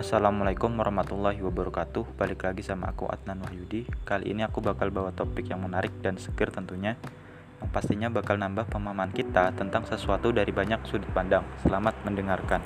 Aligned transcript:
Assalamualaikum 0.00 0.80
warahmatullahi 0.80 1.44
wabarakatuh. 1.44 2.16
Balik 2.16 2.48
lagi 2.48 2.64
sama 2.64 2.88
aku 2.88 3.04
Adnan 3.04 3.44
Wahyudi. 3.44 3.84
Kali 4.08 4.32
ini 4.32 4.40
aku 4.40 4.64
bakal 4.64 4.88
bawa 4.88 5.12
topik 5.12 5.52
yang 5.52 5.60
menarik 5.60 5.92
dan 6.00 6.16
seger 6.16 6.48
tentunya 6.48 6.96
Yang 7.60 7.68
pastinya 7.68 8.08
bakal 8.08 8.40
nambah 8.40 8.64
pemahaman 8.72 9.12
kita 9.12 9.52
tentang 9.52 9.84
sesuatu 9.84 10.32
dari 10.32 10.48
banyak 10.56 10.88
sudut 10.88 11.04
pandang. 11.12 11.44
Selamat 11.60 11.92
mendengarkan. 12.08 12.64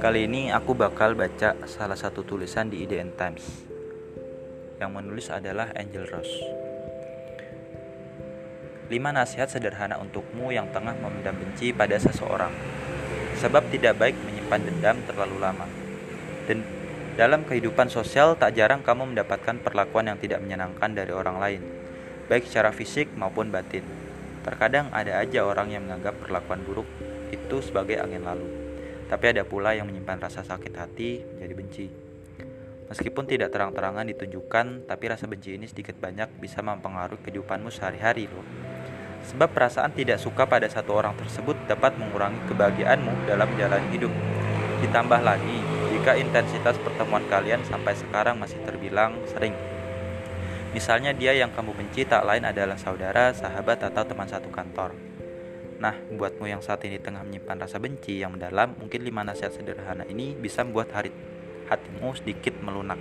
Kali 0.00 0.24
ini 0.24 0.48
aku 0.48 0.72
bakal 0.72 1.12
baca 1.12 1.52
salah 1.68 2.00
satu 2.00 2.24
tulisan 2.24 2.72
di 2.72 2.80
IDN 2.88 3.12
Times 3.12 3.65
yang 4.76 4.92
menulis 4.92 5.32
adalah 5.32 5.72
Angel 5.72 6.04
Rose. 6.08 6.36
5 8.86 8.92
nasihat 9.10 9.50
sederhana 9.50 9.98
untukmu 9.98 10.54
yang 10.54 10.70
tengah 10.70 10.94
memendam 11.02 11.34
benci 11.34 11.74
pada 11.74 11.98
seseorang. 11.98 12.54
Sebab 13.42 13.66
tidak 13.74 13.98
baik 13.98 14.14
menyimpan 14.22 14.62
dendam 14.62 14.96
terlalu 15.10 15.36
lama. 15.42 15.66
Dan 16.46 16.62
dalam 17.18 17.42
kehidupan 17.42 17.90
sosial 17.90 18.38
tak 18.38 18.54
jarang 18.54 18.86
kamu 18.86 19.16
mendapatkan 19.16 19.58
perlakuan 19.58 20.06
yang 20.06 20.18
tidak 20.22 20.38
menyenangkan 20.38 20.94
dari 20.94 21.10
orang 21.10 21.42
lain, 21.42 21.62
baik 22.30 22.46
secara 22.46 22.70
fisik 22.70 23.10
maupun 23.18 23.50
batin. 23.50 23.82
Terkadang 24.46 24.94
ada 24.94 25.18
aja 25.18 25.42
orang 25.42 25.74
yang 25.74 25.82
menganggap 25.90 26.22
perlakuan 26.22 26.62
buruk 26.62 26.86
itu 27.34 27.58
sebagai 27.58 27.98
angin 27.98 28.22
lalu. 28.22 28.46
Tapi 29.10 29.24
ada 29.34 29.42
pula 29.42 29.74
yang 29.74 29.90
menyimpan 29.90 30.22
rasa 30.22 30.46
sakit 30.46 30.72
hati 30.78 31.26
menjadi 31.34 31.54
benci. 31.58 32.05
Meskipun 32.86 33.26
tidak 33.26 33.50
terang-terangan 33.50 34.06
ditunjukkan, 34.14 34.86
tapi 34.86 35.04
rasa 35.10 35.26
benci 35.26 35.58
ini 35.58 35.66
sedikit 35.66 35.98
banyak 35.98 36.38
bisa 36.38 36.62
mempengaruhi 36.62 37.18
kehidupanmu 37.26 37.66
sehari-hari 37.74 38.30
loh. 38.30 38.46
Sebab 39.26 39.50
perasaan 39.50 39.90
tidak 39.90 40.22
suka 40.22 40.46
pada 40.46 40.70
satu 40.70 40.94
orang 40.94 41.18
tersebut 41.18 41.58
dapat 41.66 41.98
mengurangi 41.98 42.38
kebahagiaanmu 42.46 43.26
dalam 43.26 43.50
menjalani 43.50 43.88
hidup. 43.90 44.12
Ditambah 44.86 45.18
lagi, 45.18 45.58
jika 45.90 46.14
intensitas 46.14 46.78
pertemuan 46.78 47.26
kalian 47.26 47.66
sampai 47.66 47.98
sekarang 47.98 48.38
masih 48.38 48.62
terbilang 48.62 49.18
sering. 49.26 49.58
Misalnya 50.70 51.10
dia 51.10 51.34
yang 51.34 51.50
kamu 51.50 51.74
benci 51.74 52.06
tak 52.06 52.22
lain 52.22 52.46
adalah 52.46 52.78
saudara, 52.78 53.34
sahabat, 53.34 53.82
atau 53.82 54.06
teman 54.06 54.30
satu 54.30 54.46
kantor. 54.46 54.94
Nah, 55.82 55.96
buatmu 56.14 56.46
yang 56.46 56.62
saat 56.62 56.86
ini 56.86 57.02
tengah 57.02 57.26
menyimpan 57.26 57.66
rasa 57.66 57.82
benci 57.82 58.22
yang 58.22 58.38
mendalam, 58.38 58.78
mungkin 58.78 59.02
lima 59.02 59.26
nasihat 59.26 59.50
sederhana 59.50 60.06
ini 60.06 60.38
bisa 60.38 60.62
membuat 60.62 60.94
hari 60.94 61.10
hatimu 61.68 62.14
sedikit 62.18 62.54
melunak. 62.62 62.98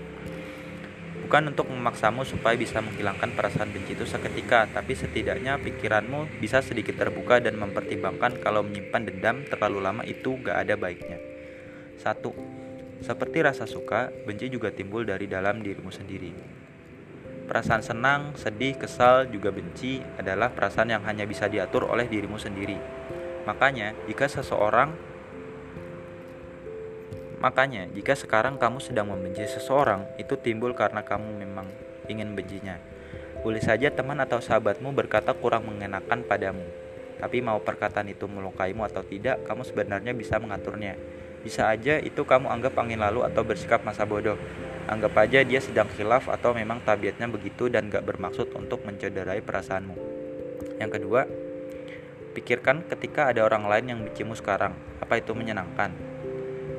Bukan 1.26 1.50
untuk 1.50 1.66
memaksamu 1.74 2.22
supaya 2.22 2.54
bisa 2.54 2.86
menghilangkan 2.86 3.34
perasaan 3.34 3.74
benci 3.74 3.98
itu 3.98 4.06
seketika, 4.06 4.70
tapi 4.70 4.94
setidaknya 4.94 5.58
pikiranmu 5.58 6.38
bisa 6.38 6.62
sedikit 6.62 7.02
terbuka 7.02 7.42
dan 7.42 7.58
mempertimbangkan 7.58 8.38
kalau 8.46 8.62
menyimpan 8.62 9.10
dendam 9.10 9.38
terlalu 9.50 9.80
lama 9.82 10.04
itu 10.06 10.38
gak 10.46 10.70
ada 10.70 10.78
baiknya. 10.78 11.18
1. 11.98 12.22
Seperti 13.02 13.42
rasa 13.42 13.66
suka, 13.66 14.14
benci 14.30 14.54
juga 14.54 14.70
timbul 14.70 15.02
dari 15.02 15.26
dalam 15.26 15.66
dirimu 15.66 15.90
sendiri. 15.90 16.30
Perasaan 17.50 17.82
senang, 17.82 18.34
sedih, 18.38 18.78
kesal, 18.78 19.26
juga 19.30 19.50
benci 19.50 20.02
adalah 20.22 20.54
perasaan 20.54 20.94
yang 20.94 21.02
hanya 21.10 21.26
bisa 21.26 21.50
diatur 21.50 21.90
oleh 21.90 22.06
dirimu 22.06 22.38
sendiri. 22.38 22.78
Makanya, 23.46 23.94
jika 24.10 24.26
seseorang 24.26 24.94
Makanya, 27.40 27.92
jika 27.92 28.16
sekarang 28.16 28.56
kamu 28.56 28.80
sedang 28.80 29.12
membenci 29.12 29.44
seseorang, 29.44 30.08
itu 30.16 30.40
timbul 30.40 30.72
karena 30.72 31.04
kamu 31.04 31.36
memang 31.44 31.68
ingin 32.08 32.32
bencinya. 32.36 32.80
Boleh 33.44 33.62
saja 33.62 33.92
teman 33.92 34.18
atau 34.24 34.42
sahabatmu 34.42 34.96
berkata 34.96 35.36
kurang 35.36 35.70
mengenakan 35.70 36.26
padamu, 36.26 36.66
tapi 37.20 37.40
mau 37.40 37.60
perkataan 37.62 38.10
itu 38.10 38.26
melukaimu 38.26 38.84
atau 38.88 39.04
tidak, 39.06 39.44
kamu 39.46 39.62
sebenarnya 39.64 40.12
bisa 40.16 40.42
mengaturnya. 40.42 40.98
Bisa 41.46 41.70
aja 41.70 42.02
itu 42.02 42.26
kamu 42.26 42.50
anggap 42.50 42.74
angin 42.82 42.98
lalu 42.98 43.22
atau 43.22 43.46
bersikap 43.46 43.86
masa 43.86 44.02
bodoh. 44.02 44.40
Anggap 44.90 45.14
aja 45.22 45.46
dia 45.46 45.62
sedang 45.62 45.86
khilaf 45.94 46.26
atau 46.26 46.58
memang 46.58 46.82
tabiatnya 46.82 47.30
begitu 47.30 47.70
dan 47.70 47.90
gak 47.90 48.02
bermaksud 48.02 48.50
untuk 48.58 48.82
mencederai 48.82 49.46
perasaanmu. 49.46 49.94
Yang 50.82 50.92
kedua, 50.98 51.22
pikirkan 52.34 52.90
ketika 52.90 53.30
ada 53.30 53.46
orang 53.46 53.70
lain 53.70 53.86
yang 53.94 54.00
bencimu 54.02 54.34
sekarang, 54.34 54.74
apa 54.98 55.22
itu 55.22 55.38
menyenangkan? 55.38 56.15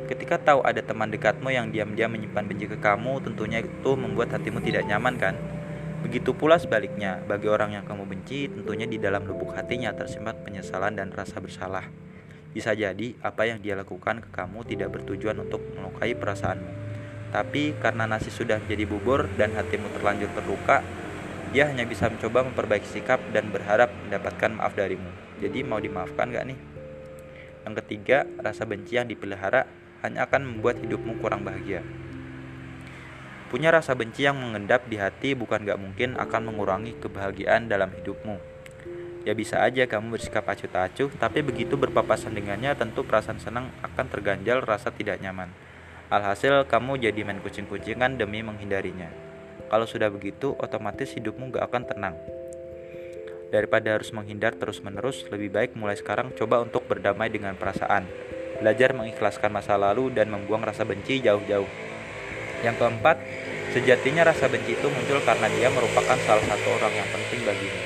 Ketika 0.06 0.38
tahu 0.38 0.62
ada 0.62 0.78
teman 0.86 1.10
dekatmu 1.10 1.50
yang 1.50 1.74
diam-diam 1.74 2.06
menyimpan 2.14 2.46
benci 2.46 2.70
ke 2.70 2.78
kamu, 2.78 3.26
tentunya 3.26 3.58
itu 3.58 3.90
membuat 3.98 4.30
hatimu 4.38 4.62
tidak 4.62 4.86
nyaman 4.86 5.18
kan? 5.18 5.34
Begitu 6.06 6.30
pula 6.30 6.54
sebaliknya, 6.62 7.18
bagi 7.26 7.50
orang 7.50 7.74
yang 7.74 7.82
kamu 7.82 8.06
benci, 8.06 8.46
tentunya 8.46 8.86
di 8.86 9.02
dalam 9.02 9.26
lubuk 9.26 9.58
hatinya 9.58 9.90
tersimpan 9.90 10.38
penyesalan 10.46 10.94
dan 10.94 11.10
rasa 11.10 11.42
bersalah. 11.42 11.90
Bisa 12.54 12.70
jadi 12.70 13.18
apa 13.18 13.50
yang 13.50 13.58
dia 13.58 13.74
lakukan 13.74 14.22
ke 14.22 14.30
kamu 14.30 14.62
tidak 14.70 14.94
bertujuan 14.94 15.42
untuk 15.42 15.58
melukai 15.74 16.14
perasaanmu. 16.14 16.70
Tapi 17.34 17.74
karena 17.82 18.06
nasi 18.06 18.30
sudah 18.30 18.62
menjadi 18.62 18.86
bubur 18.86 19.26
dan 19.34 19.58
hatimu 19.58 19.90
terlanjur 19.98 20.30
terluka, 20.38 20.86
dia 21.50 21.66
hanya 21.66 21.82
bisa 21.82 22.06
mencoba 22.06 22.46
memperbaiki 22.46 22.86
sikap 22.86 23.18
dan 23.34 23.50
berharap 23.50 23.90
mendapatkan 24.06 24.54
maaf 24.54 24.78
darimu. 24.78 25.10
Jadi 25.42 25.66
mau 25.66 25.82
dimaafkan 25.82 26.30
gak 26.30 26.46
nih? 26.46 26.58
Yang 27.66 27.74
ketiga, 27.82 28.22
rasa 28.38 28.62
benci 28.62 28.94
yang 28.94 29.10
dipelihara 29.10 29.66
hanya 30.04 30.28
akan 30.28 30.42
membuat 30.56 30.80
hidupmu 30.82 31.20
kurang 31.22 31.46
bahagia. 31.46 31.80
Punya 33.46 33.70
rasa 33.70 33.94
benci 33.94 34.26
yang 34.26 34.34
mengendap 34.34 34.90
di 34.90 34.98
hati 34.98 35.38
bukan 35.38 35.62
gak 35.62 35.78
mungkin 35.78 36.18
akan 36.18 36.50
mengurangi 36.50 36.98
kebahagiaan 36.98 37.70
dalam 37.70 37.94
hidupmu. 37.94 38.42
Ya 39.22 39.34
bisa 39.38 39.62
aja 39.62 39.86
kamu 39.86 40.18
bersikap 40.18 40.46
acuh 40.50 40.70
tak 40.70 40.82
acuh, 40.90 41.10
tapi 41.18 41.46
begitu 41.46 41.78
berpapasan 41.78 42.34
dengannya 42.34 42.74
tentu 42.74 43.06
perasaan 43.06 43.38
senang 43.38 43.70
akan 43.86 44.06
terganjal 44.10 44.62
rasa 44.66 44.90
tidak 44.90 45.22
nyaman. 45.22 45.50
Alhasil 46.10 46.66
kamu 46.66 47.02
jadi 47.02 47.22
main 47.26 47.42
kucing-kucingan 47.42 48.18
demi 48.18 48.42
menghindarinya. 48.42 49.10
Kalau 49.66 49.86
sudah 49.86 50.10
begitu, 50.10 50.54
otomatis 50.58 51.10
hidupmu 51.14 51.54
gak 51.54 51.70
akan 51.70 51.82
tenang. 51.86 52.14
Daripada 53.50 53.94
harus 53.94 54.10
menghindar 54.10 54.58
terus-menerus, 54.58 55.26
lebih 55.30 55.54
baik 55.54 55.78
mulai 55.78 55.94
sekarang 55.94 56.34
coba 56.34 56.62
untuk 56.62 56.86
berdamai 56.86 57.30
dengan 57.30 57.54
perasaan 57.54 58.06
belajar 58.58 58.96
mengikhlaskan 58.96 59.52
masa 59.52 59.76
lalu 59.76 60.10
dan 60.10 60.32
membuang 60.32 60.64
rasa 60.64 60.82
benci 60.82 61.20
jauh-jauh. 61.20 61.68
Yang 62.64 62.76
keempat, 62.80 63.16
sejatinya 63.76 64.26
rasa 64.26 64.48
benci 64.48 64.74
itu 64.74 64.88
muncul 64.88 65.20
karena 65.22 65.46
dia 65.52 65.68
merupakan 65.68 66.18
salah 66.24 66.44
satu 66.44 66.68
orang 66.80 66.92
yang 66.96 67.08
penting 67.12 67.40
bagimu. 67.44 67.82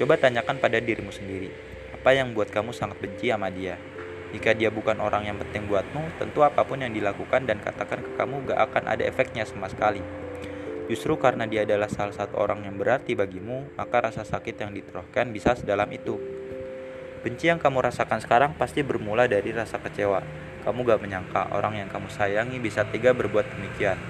Coba 0.00 0.16
tanyakan 0.16 0.56
pada 0.56 0.80
dirimu 0.80 1.12
sendiri, 1.12 1.52
apa 1.92 2.16
yang 2.16 2.32
buat 2.32 2.48
kamu 2.48 2.72
sangat 2.72 2.96
benci 2.96 3.28
sama 3.28 3.52
dia? 3.52 3.76
Jika 4.30 4.56
dia 4.56 4.72
bukan 4.72 4.96
orang 5.02 5.28
yang 5.28 5.36
penting 5.36 5.68
buatmu, 5.68 6.16
tentu 6.16 6.40
apa 6.40 6.64
pun 6.64 6.80
yang 6.80 6.94
dilakukan 6.94 7.44
dan 7.44 7.60
katakan 7.60 8.00
ke 8.00 8.10
kamu 8.16 8.48
gak 8.48 8.60
akan 8.70 8.84
ada 8.88 9.02
efeknya 9.04 9.42
sama 9.44 9.68
sekali. 9.68 10.00
Justru 10.88 11.20
karena 11.20 11.44
dia 11.46 11.62
adalah 11.62 11.86
salah 11.86 12.14
satu 12.14 12.38
orang 12.40 12.66
yang 12.66 12.80
berarti 12.80 13.14
bagimu, 13.14 13.76
maka 13.76 14.10
rasa 14.10 14.26
sakit 14.26 14.56
yang 14.58 14.72
diterohkan 14.72 15.30
bisa 15.30 15.54
sedalam 15.54 15.86
itu. 15.92 16.39
Benci 17.20 17.52
yang 17.52 17.60
kamu 17.60 17.84
rasakan 17.84 18.24
sekarang 18.24 18.56
pasti 18.56 18.80
bermula 18.80 19.28
dari 19.28 19.52
rasa 19.52 19.76
kecewa. 19.76 20.24
Kamu 20.64 20.88
gak 20.88 21.04
menyangka 21.04 21.52
orang 21.52 21.76
yang 21.76 21.88
kamu 21.92 22.08
sayangi 22.08 22.56
bisa 22.56 22.88
tega 22.88 23.12
berbuat 23.12 23.44
demikian. 23.44 24.00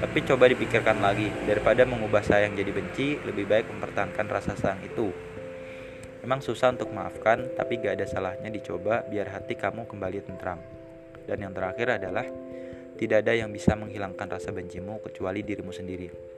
Tapi 0.00 0.24
coba 0.24 0.48
dipikirkan 0.48 0.96
lagi, 1.04 1.28
daripada 1.44 1.84
mengubah 1.84 2.24
sayang 2.24 2.56
jadi 2.56 2.72
benci, 2.72 3.20
lebih 3.20 3.44
baik 3.44 3.68
mempertahankan 3.68 4.26
rasa 4.32 4.56
sayang 4.56 4.80
itu. 4.80 5.12
Memang 6.24 6.40
susah 6.40 6.72
untuk 6.72 6.88
maafkan, 6.88 7.52
tapi 7.52 7.84
gak 7.84 8.00
ada 8.00 8.08
salahnya 8.08 8.48
dicoba 8.48 9.04
biar 9.12 9.28
hati 9.28 9.60
kamu 9.60 9.84
kembali 9.84 10.24
tentram. 10.24 10.56
Dan 11.28 11.44
yang 11.44 11.52
terakhir 11.52 12.00
adalah, 12.00 12.24
tidak 12.96 13.28
ada 13.28 13.32
yang 13.36 13.52
bisa 13.52 13.76
menghilangkan 13.76 14.40
rasa 14.40 14.56
bencimu 14.56 15.04
kecuali 15.04 15.44
dirimu 15.44 15.68
sendiri. 15.68 16.33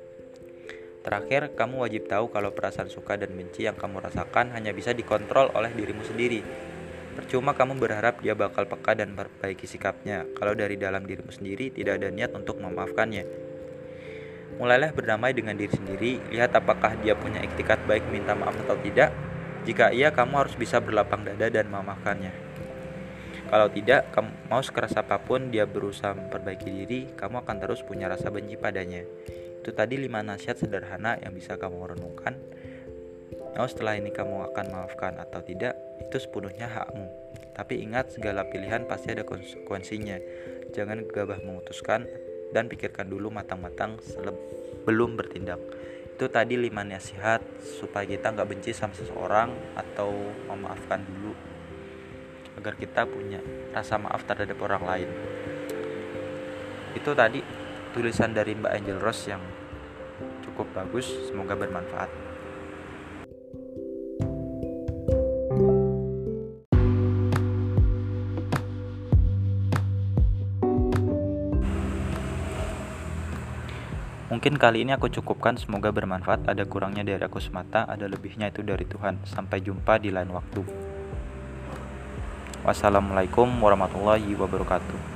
Terakhir, 1.06 1.55
kamu 1.55 1.87
wajib 1.87 2.11
tahu 2.11 2.35
kalau 2.35 2.50
perasaan 2.50 2.91
suka 2.91 3.14
dan 3.14 3.31
benci 3.31 3.62
yang 3.62 3.79
kamu 3.79 4.03
rasakan 4.03 4.50
hanya 4.58 4.75
bisa 4.75 4.91
dikontrol 4.91 5.55
oleh 5.55 5.70
dirimu 5.70 6.03
sendiri. 6.03 6.43
Percuma 7.14 7.55
kamu 7.55 7.79
berharap 7.79 8.19
dia 8.26 8.35
bakal 8.35 8.67
peka 8.67 8.99
dan 8.99 9.14
perbaiki 9.14 9.70
sikapnya 9.70 10.26
kalau 10.35 10.58
dari 10.58 10.75
dalam 10.75 11.06
dirimu 11.06 11.31
sendiri 11.31 11.70
tidak 11.70 12.03
ada 12.03 12.11
niat 12.11 12.35
untuk 12.35 12.58
memaafkannya. 12.58 13.23
Mulailah 14.58 14.91
berdamai 14.91 15.31
dengan 15.31 15.55
diri 15.55 15.70
sendiri, 15.70 16.19
lihat 16.35 16.58
apakah 16.58 16.99
dia 16.99 17.14
punya 17.14 17.38
iktikat 17.38 17.87
baik 17.87 18.03
minta 18.11 18.35
maaf 18.35 18.58
atau 18.67 18.75
tidak. 18.82 19.14
Jika 19.62 19.94
iya, 19.94 20.11
kamu 20.11 20.43
harus 20.43 20.58
bisa 20.58 20.82
berlapang 20.82 21.23
dada 21.23 21.47
dan 21.47 21.70
memaafkannya. 21.70 22.35
Kalau 23.47 23.70
tidak, 23.70 24.11
kamu 24.11 24.50
mau 24.50 24.58
sekeras 24.58 24.99
apa 24.99 25.23
pun 25.23 25.55
dia 25.55 25.70
berusaha 25.70 26.19
memperbaiki 26.19 26.67
diri, 26.67 27.00
kamu 27.14 27.47
akan 27.47 27.56
terus 27.62 27.87
punya 27.87 28.11
rasa 28.11 28.26
benci 28.26 28.58
padanya. 28.58 29.06
Itu 29.66 29.74
tadi 29.74 29.98
5 29.98 30.22
nasihat 30.22 30.62
sederhana 30.62 31.18
yang 31.18 31.34
bisa 31.34 31.58
kamu 31.58 31.98
renungkan. 31.98 32.38
Oh, 33.58 33.66
setelah 33.66 33.98
ini 33.98 34.14
kamu 34.14 34.54
akan 34.54 34.66
maafkan 34.70 35.18
atau 35.18 35.42
tidak, 35.42 35.74
itu 36.06 36.22
sepenuhnya 36.22 36.70
hakmu. 36.70 37.10
Tapi 37.50 37.82
ingat 37.82 38.14
segala 38.14 38.46
pilihan 38.46 38.86
pasti 38.86 39.10
ada 39.10 39.26
konsekuensinya. 39.26 40.22
Jangan 40.70 41.02
gegabah 41.10 41.42
memutuskan 41.42 42.06
dan 42.54 42.70
pikirkan 42.70 43.10
dulu 43.10 43.26
matang-matang 43.34 43.98
sebelum 44.06 45.18
bertindak. 45.18 45.58
itu 46.14 46.30
tadi 46.30 46.54
lima 46.54 46.86
nasihat 46.86 47.42
supaya 47.60 48.06
kita 48.06 48.32
nggak 48.32 48.48
benci 48.48 48.70
sama 48.70 48.94
seseorang 48.94 49.50
atau 49.74 50.14
memaafkan 50.48 51.02
dulu 51.02 51.36
agar 52.56 52.72
kita 52.78 53.04
punya 53.04 53.42
rasa 53.74 54.00
maaf 54.00 54.24
terhadap 54.24 54.56
orang 54.64 54.80
lain 54.80 55.10
itu 56.96 57.12
tadi 57.12 57.44
tulisan 57.96 58.37
dari 58.37 58.52
Mbak 58.52 58.72
Angel 58.76 59.00
Rose 59.00 59.25
yang 59.32 59.40
cukup 60.44 60.69
bagus 60.76 61.08
semoga 61.32 61.56
bermanfaat 61.56 62.12
Mungkin 74.26 74.60
kali 74.60 74.84
ini 74.84 74.93
aku 74.93 75.08
cukupkan, 75.08 75.56
semoga 75.56 75.88
bermanfaat. 75.88 76.44
Ada 76.44 76.69
kurangnya 76.69 77.00
dari 77.00 77.25
aku 77.25 77.40
semata, 77.40 77.88
ada 77.88 78.04
lebihnya 78.04 78.52
itu 78.52 78.60
dari 78.60 78.84
Tuhan. 78.84 79.25
Sampai 79.25 79.64
jumpa 79.64 79.96
di 79.96 80.12
lain 80.12 80.28
waktu. 80.28 80.60
Wassalamualaikum 82.60 83.48
warahmatullahi 83.58 84.37
wabarakatuh. 84.37 85.15